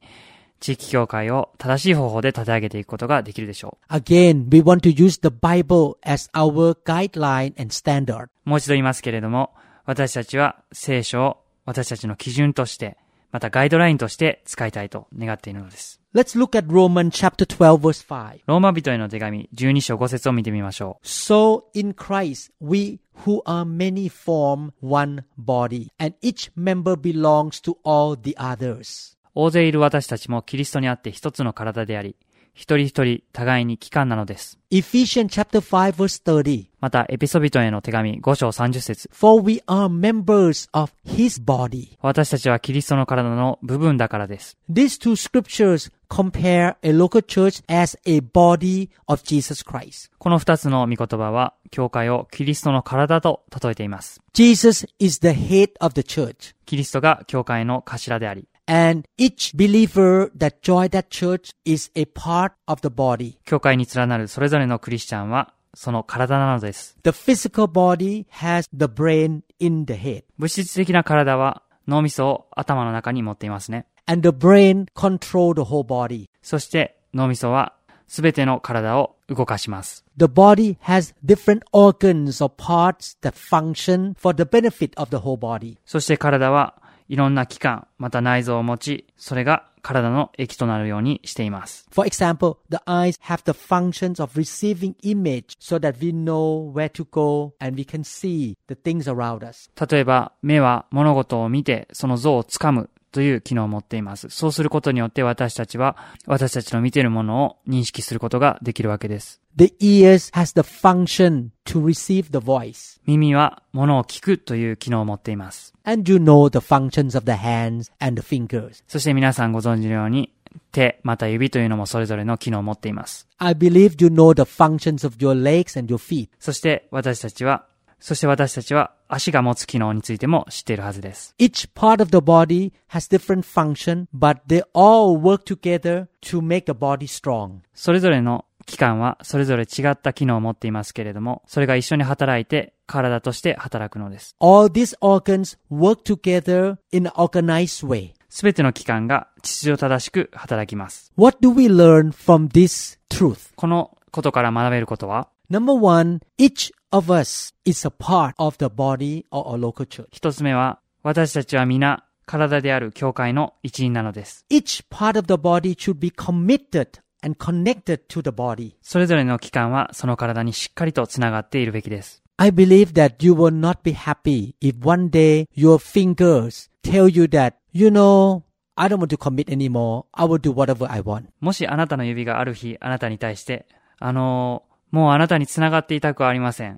[0.61, 8.26] 地域教会を正しい方法で立て上げていくことができるでしょ Again, we want to use the Bible as our guideline and standard.
[8.26, 8.30] う。
[8.44, 9.52] もう一度言いますけれども、
[9.85, 12.96] 私たちは聖書を私たちの基準として、
[13.32, 16.02] またガイドラインとして使いたいと願っているのです。
[16.13, 18.41] Let's look at Romans chapter 12 verse 5.
[18.47, 21.06] ローマ人への手紙12章5節を見てみましょう。
[21.06, 27.78] So in Christ, we who are many form one body, and each member belongs to
[27.84, 29.15] all the others.
[29.36, 32.15] 大勢いる私たちもキリストにあって一つの体であり、
[32.55, 34.59] 一人一人互いに機関なのです。
[34.71, 36.67] Ephesians chapter 5 verse 30.
[36.81, 41.97] また、エピソビトへの手紙5章30節 For we are members of his body.
[42.01, 44.57] 私たちはキリストの体の部分だからです。
[44.71, 50.11] These two scriptures compare a local church as a body of Jesus Christ.
[50.19, 54.21] この二つの御言葉は、教会をキリストの体と例えています。
[54.35, 56.55] Jesus is the head of the church.
[56.67, 63.38] キリストが教会の頭であり、And each believer that join that church is a part of the body.
[63.45, 66.97] 教会に連なるそれぞれのクリスチャンは、その体なのです。
[67.04, 70.23] The physical body has the brain in the head.
[70.38, 73.86] 物質的な体は脳みそを頭の中に持っていますね。
[74.06, 76.30] And the brain control the whole body.
[76.41, 77.73] そして脳みそは
[78.08, 80.04] すべての体を動かします。
[80.17, 85.38] The body has different organs or parts that function for the benefit of the whole
[85.38, 85.78] body.
[85.86, 86.76] そして体は
[87.12, 91.87] いろんな器官、また内臓を持ち、それが体の液となるようにしています。
[91.92, 97.05] For example, the eyes have the functions of receiving image so that we know where to
[97.05, 99.70] go and we can see the things around us.
[99.87, 104.29] 例えば、目は物事を見て、その像をつかむという機能を持っています。
[104.31, 105.96] そうすることによって私たちは、
[106.27, 109.40] 私たちの見ているものを認識することができるわけです。
[109.55, 112.98] The ears has the function to receive the voice.
[113.07, 115.75] 耳は物を聞くという機能を持っています。
[115.85, 118.83] And you know the functions of the hands and the fingers.
[118.88, 120.33] そして皆さんご存知のように、
[120.70, 123.29] 手、また指というのもそれぞれの機能を持っています。
[123.38, 126.31] I believe you know the functions of your legs and your feet.
[126.38, 127.66] そして私たちは、
[128.01, 131.35] そして私たちは足が持つ機能についても知っているはずです。
[131.38, 136.72] Each part of the body has different function, but they all work together to make the
[136.72, 137.59] body strong.
[137.75, 144.35] それぞれの器官はそれぞれ違った機能を持っていますけれども、それが一緒に働いて体として働くのです。
[144.40, 148.12] All these organs work together in an organized way.
[148.31, 151.12] すべての器官が秩序正しく働きます。
[151.18, 153.53] What do we learn from this truth?
[153.57, 160.07] このことから学べることは、Number one, each of us is a part of the body or a local church.
[160.12, 164.46] 一つ目は、私たちは皆体である教会の一員なのです。
[164.50, 168.74] Each part of the body should be committed and connected to the body.
[168.83, 172.22] それぞれの器官はその体にしっかりとつながっているべきです。
[172.37, 177.54] I believe that you will not be happy if one day your fingers tell you that,
[177.73, 178.42] you know,
[178.75, 180.04] I don't want to commit anymore.
[180.12, 181.25] I will do whatever I want.
[181.40, 183.67] もしあなたの指がある日あなたに対して、
[183.98, 186.77] あのーもうあなたにつながっていたくはありません。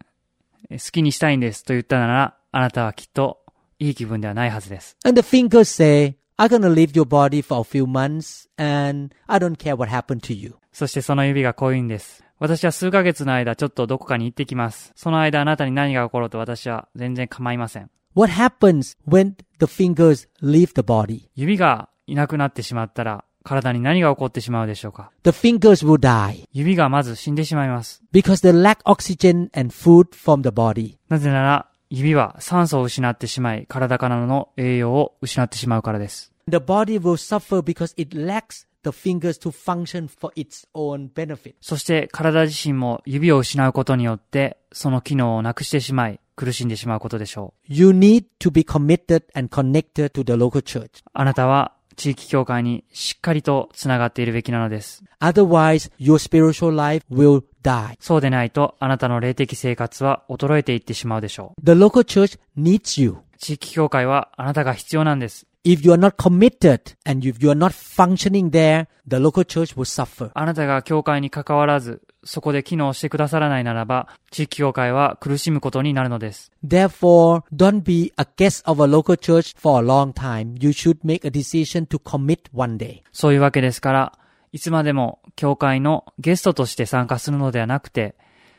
[0.71, 3.41] え好きにしたいんですと言ったなら、あなたはきっと
[3.79, 4.97] いい気分ではないはずです。
[5.05, 9.57] And the fingers say, I'm gonna leave your body for a few months and I don't
[9.57, 10.57] care what happened to you.
[10.73, 12.25] そしてその指がこう言うんです。
[12.39, 14.93] 私は数ヶ月の間ちょっとどこかに行ってきます。
[14.95, 17.91] その間あなたに何が起ころうと私は全然構いません。
[18.15, 21.29] What happens when the fingers leave the body?
[21.35, 28.03] 指がいなくなってしまったら体に何が起こってしまうでしょうか The fingers will die 指がまず死んでしまいます。
[28.13, 30.97] because they lack oxygen and food from the body.
[31.09, 36.33] なぜなら指は酸素を失ってしまい体からの栄養を失ってしまうからです。
[36.49, 41.55] The body will suffer because it lacks the fingers to function for its own benefit.
[41.61, 47.73] そして体自身も指を失うことによってその機能をなくしてしまい苦しんでしまうことでしょう。
[47.73, 51.05] You need to be committed and connected to the local church.
[51.13, 55.05] あなたは地域教会にしっかりとつながっているべきなのです。
[55.21, 57.97] Otherwise, your spiritual life will die.
[58.01, 61.65] そうでないとあなたの霊的生活は衰えていってしまうでしょう。
[61.65, 63.17] The local church needs you.
[63.39, 65.47] 地域教会はあなたが必要なんです。
[65.65, 69.85] If you are not committed and if you are not functioning there, the local church will
[69.85, 70.31] suffer.
[70.35, 76.51] あなたが教会に関わらず、そこで機能してくださらないならば、地域教会は苦しむことになるのです。
[76.67, 80.57] Therefore, don't be a guest of a local church for a long time.
[80.61, 83.03] You should make a decision to commit one day.
[83.13, 84.19] そういうわけですから、
[84.53, 88.15] いつまでも教会のゲストとして参加するのではなくて、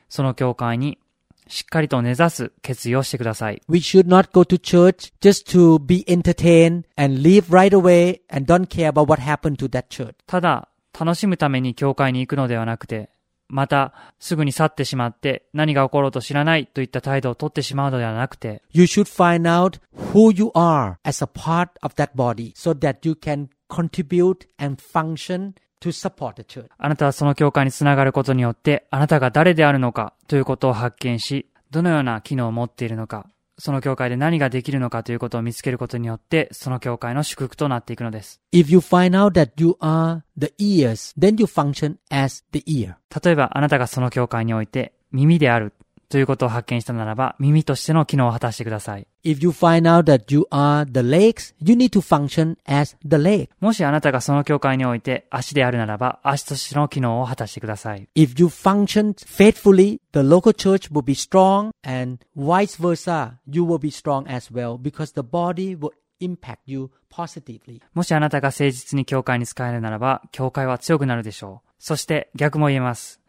[0.09, 0.99] その教会に
[1.47, 3.61] しっかりと根ざす決意をしてください。
[3.69, 8.67] We should not go to church just to be entertained and leave right away and don't
[8.67, 10.15] care about what happened to that church.
[10.25, 13.09] ただ、楽しむために教会に行くのではなくて、
[13.47, 19.79] また、すぐに去ってしまって、何が起ころうと知らないといった態度をとってしまうのではなくて、You should find out
[20.13, 24.81] who you are as a part of that body so that you can contribute and
[24.81, 26.67] function to support the church.
[26.77, 33.27] あなたはその教会につながることによって、あなたが誰であるのかということを発見し、どのような機能を持っているのか、
[33.57, 38.41] その教会で何ができるのかということを見つけることによって、その教会の祝福となっていくのです。
[38.51, 42.95] If you find out that you are the ears, then you function as the ear.
[43.23, 45.73] 例えば、あなたがその教会において耳である
[46.09, 49.07] ということを発見したならば、耳としての機能を果たしてください。
[49.23, 53.49] If you find out that you are the legs, you need to function as the leg.
[53.59, 58.07] もしあなたがその教会において足であるならば、足としての機能を果たしてください。
[58.15, 63.89] If you function faithfully, the local church will be strong and vice versa, you will be
[63.89, 65.91] strong as well because the body will
[66.21, 67.81] impact you positively.
[67.93, 71.69] もしあなたが誠実に教会に使えるならば、教会は強くなるでしょう。
[71.79, 73.21] そして逆も言えます。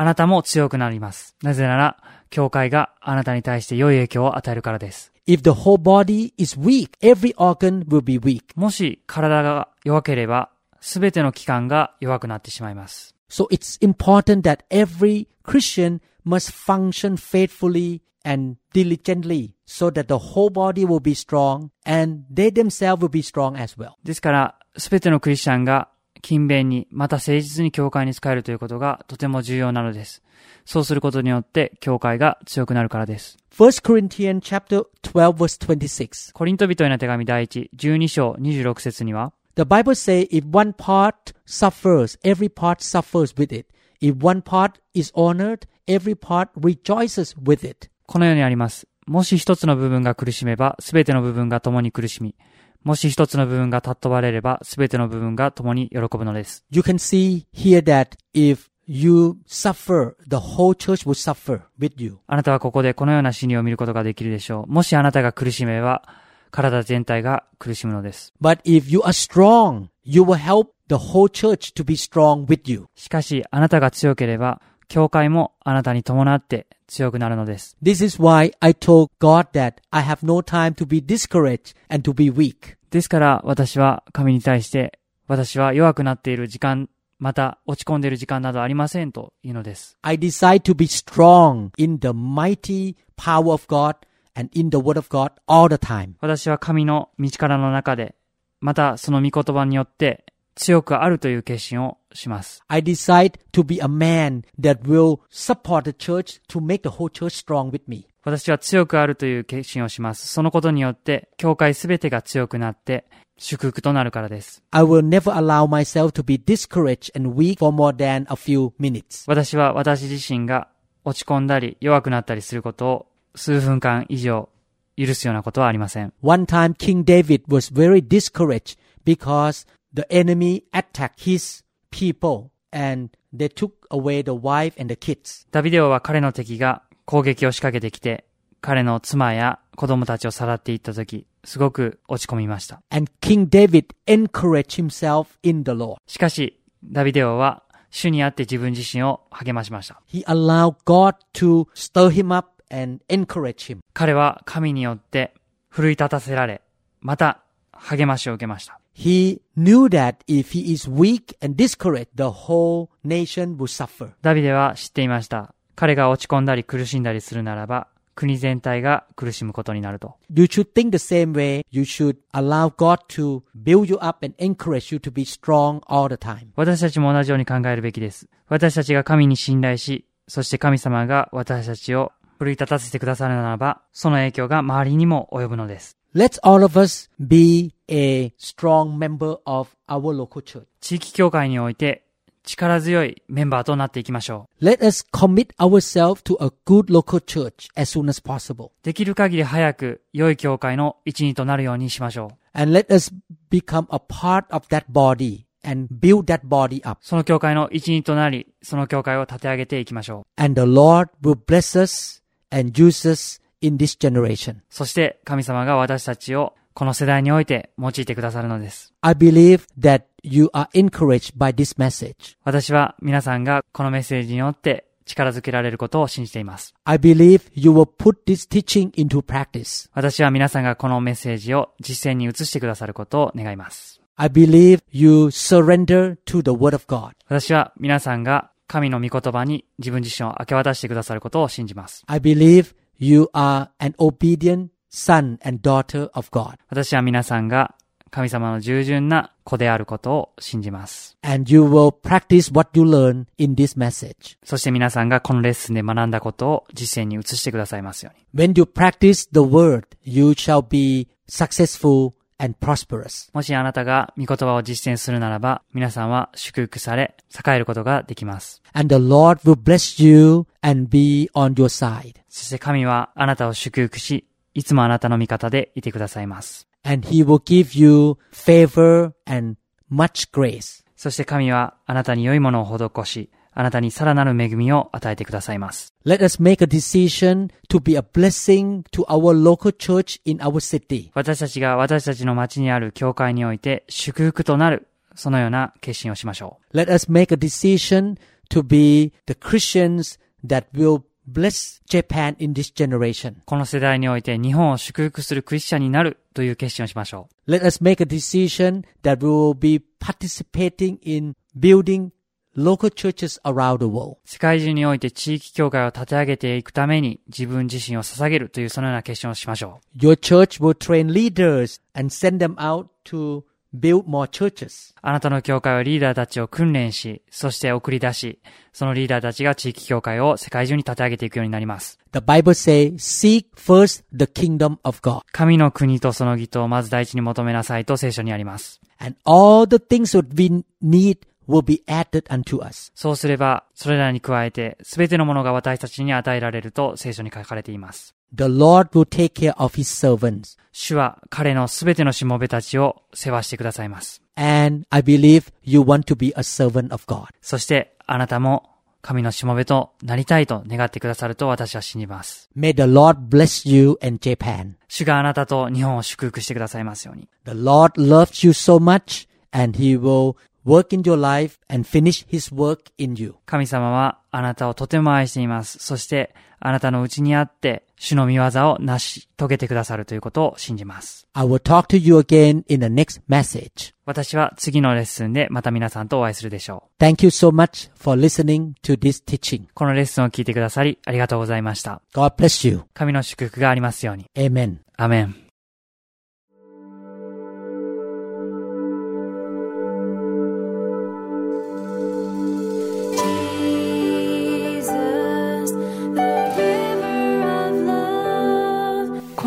[0.00, 1.34] あなたも強くなります。
[1.42, 1.96] なぜなら、
[2.30, 5.12] 教会があなたに対して良い影響を与えるからです。
[5.26, 8.42] If the whole body is weak, every organ will be weak.
[8.54, 13.16] もし体が弱ければ、すべての器官が弱くなってしまいます。
[13.28, 20.86] So it's important that every Christian must function faithfully and diligently so that the whole body
[20.86, 23.94] will be strong and they themselves will be strong as well.
[24.04, 25.88] ですから、すべてのクリスチャンが
[26.22, 30.22] 勤勉に、また誠実に教会に使えるということがとても重要なのです。
[30.64, 33.38] そうすることによって、教会が強くなるからです。
[33.52, 36.32] 1 Corinthians chapter 12 verse 26.
[36.32, 43.66] コリント人への手紙第1、12章26節には、The Bible says if one part suffers, every part suffers with it.
[44.00, 47.90] If one part is honored, every part rejoices with it.
[48.06, 48.86] このようにあります。
[49.06, 52.36] もし一つの部分が苦しめば、すべての部分が共に苦しみ、
[52.84, 56.64] もし一つの部分が尊ばれれば、すべての部分が共に喜ぶのです。
[56.70, 62.18] You can see here that if you suffer, the whole church will suffer with you.
[62.26, 64.72] あなたはここでこのような死にを見ることができるでしょう。
[64.72, 66.02] もしあなたが苦しめば、
[66.50, 68.32] 体全体が苦しむのです。
[68.40, 72.86] But if you are strong, you will help the whole church to be strong with you.
[72.94, 77.76] しかし、あなたが強ければ、教会もあなたに伴って強くなるのです。
[77.82, 82.14] This is why I told God that I have no time to be discouraged and to
[82.14, 82.76] be weak.
[82.90, 89.98] ですから、私は神に対して、私は弱くなっている時間、また落ち込んでいる時間などありませんというのです。
[90.02, 93.96] I decide to be strong in the mighty power of God
[94.34, 96.14] and in the word of God all the time.
[96.20, 98.14] 私は神の道からの中で、
[98.60, 100.24] またその御言葉によって
[100.58, 102.62] 強くあるという決心をします。
[102.68, 107.30] I decide to be a man that will support the church to make the whole church
[107.30, 108.06] strong with me.
[108.24, 110.26] 私は強くあるという決心をします。
[110.26, 113.06] そのことによって、教会すべてが強くなって、
[113.38, 114.62] 祝福となるからです。
[114.72, 119.24] I will never allow myself to be discouraged and weak for more than a few minutes.
[119.28, 120.68] 私は私自身が
[121.04, 123.06] 落ち込んだり弱くなったりすることを
[123.36, 124.48] 数分間以上
[124.96, 126.12] 許すようなことはありません。
[126.20, 129.66] One time King David was very discouraged because
[129.98, 135.46] the enemy attacked his people and they took away the wife and the kids.
[135.50, 138.24] ダビデオは彼の敵が攻撃を仕掛けてきて、
[138.60, 142.80] 彼の妻や子供たちをさらっていった時、すごく落ち込みました。
[142.90, 145.96] And King David encouraged himself in the Lord.
[146.06, 150.00] しかし、ダビデ王は主にあって自分自身を励ましました。
[150.08, 153.78] He allowed God to stir him up and encourage him.
[153.94, 155.34] 彼は神によって
[155.70, 156.60] 奮い立たせられ、
[157.00, 157.42] また
[157.72, 158.78] 励ましを受けました。
[158.98, 164.10] He knew that if he is weak and discouraged, the whole nation will suffer.
[164.22, 165.54] ダビデは知っていました。
[165.76, 167.86] 彼が落ち込んだり苦しんだりするならば、
[168.16, 170.16] 国全体が苦しむことになると。
[170.34, 171.64] You should think the same way.
[171.70, 176.08] You should allow God to build you up and encourage you to be strong all
[176.08, 176.48] the time.
[176.56, 178.28] 私たちも同じように考えるべきです。
[178.48, 185.96] 私たちが神に信頼し、そして神様が私たちを奮い立たせてくださるならば、その影響が周りにも及ぶのです。
[186.16, 190.64] Let's all of us be a strong member of our local church.
[190.80, 192.04] 地域協会において
[192.44, 194.64] 力強いメンバーとなっていきましょう。
[194.64, 198.70] Let us commit ourselves to a good local church as soon as possible.
[198.82, 202.58] できる限り早く良い教会の一員となるようにしましょう。
[202.58, 203.12] And let us
[203.50, 207.00] become a part of that body and build that body up.
[207.02, 210.42] その教会の一員となり、その教会を立て上げていきましょう。
[210.42, 214.56] And the Lord will bless us and use us in this generation.
[214.70, 218.94] そして神様が私たちをこの世代において用いてくださるのです。
[219.00, 222.36] I believe that you are encouraged by this message.
[222.44, 226.76] 私は皆さんがこのメッセージによって力づけられることを信じています。
[226.84, 229.90] I believe you will put this teaching into practice.
[229.92, 234.00] 私は皆さんがこのメッセージを実践に移してくださることを願います。
[234.14, 237.14] I believe you surrender to the Word of God.
[237.26, 242.04] 私は皆さんが神の御言葉に自分自身を明け渡してくださることを信じます。
[242.06, 246.56] I believe you are an obedient son and daughter of God.
[246.68, 247.74] 私は皆さんが
[248.10, 251.16] 神様の従順な子であることを信じます。
[251.22, 254.38] And you will practice what you learn in this message.
[254.42, 258.48] そして皆さんがこのレッスンで学んだことを実践に移してくださいますように。
[258.48, 263.30] When you practice the Word, you shall be successful and prosperous.
[263.34, 268.62] もしあなたが御言葉を実践するならば、皆さんは祝福され、栄えることができます。
[268.72, 272.14] And the Lord will bless you and be on your side.
[272.28, 274.24] そして神はあなたを祝福し、
[274.58, 276.66] いつもあなたの味方でいてくださいます。
[276.82, 279.56] And He will give you favor and
[279.88, 280.84] much grace.
[280.96, 285.94] そして神はあなたに良いものを施し、あなたにさらなる恵みを与えてくださいます。
[286.04, 291.12] Let us make a decision to be a blessing to our local church in our city.
[291.14, 296.76] 私たちが私たちの町にある教会において祝福となる、そのような決心をしましょう。
[296.76, 298.18] Let us make a decision
[298.50, 301.02] to be the Christians that will
[301.32, 303.36] bless Japan in this generation.
[303.44, 307.50] この世代において日本を祝福するクリスチャンになるという決心をしましょう。
[307.50, 312.10] Let us make a decision that we will be participating in building
[312.56, 314.16] local churches around the world.
[314.24, 323.44] 世界中において地域教会を立て上げていくために自分自身を捧げるというそのような決心をしましょ Your church will train leaders and send them out to
[323.74, 324.92] build more churches.
[324.92, 324.94] う。
[325.02, 328.40] あなたの教会はリーダーたちを訓練し、そして送り出し、
[328.72, 331.98] そのリーダーたちが地域教会を世界中に立て上げていくようになります。
[332.12, 335.22] The Bible says, seek first the kingdom of God.
[335.32, 338.80] 神の国とその義とをまず第一に求めなさいと聖書にあります。
[338.98, 342.92] And all the things that we need will be added unto us.
[342.94, 348.14] そうすれば、それらに加えて、すべてのものが私たちに与えられると聖書に書かれています。
[348.34, 350.58] The Lord will take care of his servants.
[350.72, 354.22] 主は彼のすべてのしもべたちを世話してくださいます。
[354.36, 357.26] And I believe you want to be a servant of God.
[357.40, 362.50] そして、あなたも神のしもべとなりたいと願ってくださると私は信じます。
[362.56, 364.74] May the Lord bless you and Japan.
[364.88, 367.28] 主があなたと日本を祝福してくださいますように。
[367.44, 370.36] The Lord loves you so much and he will
[370.68, 373.34] work in your life and finish his work in you.
[373.46, 375.78] 神様はあなたをとても愛しています。
[375.78, 381.26] そして、あなたのうちにあって、主の見業を成し遂げてくださるということを信じます。
[381.32, 383.94] I will talk to you again in the next message.
[384.04, 387.02] 私は次のレッスンでまた皆さんとお会いするでしょう。
[387.02, 389.66] Thank you so much for listening to this teaching.
[389.74, 392.02] このレッスンを聞いてくださりありがとうございました。
[392.14, 392.82] God bless you.
[392.94, 394.26] 神の祝福がありますように。
[394.36, 394.78] Amen.
[394.96, 395.47] アメン。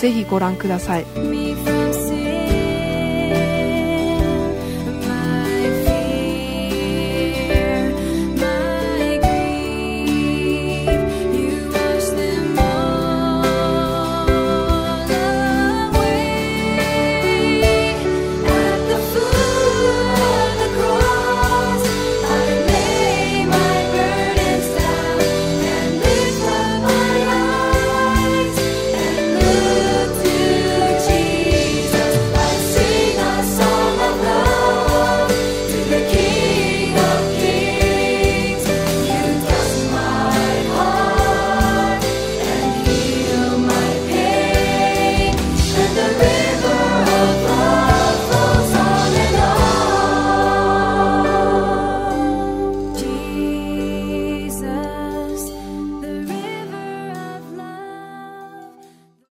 [0.00, 1.79] ぜひご覧ください。